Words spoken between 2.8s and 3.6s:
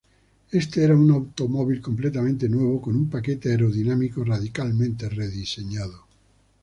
con un paquete